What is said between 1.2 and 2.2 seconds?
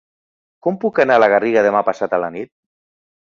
la Garriga demà passat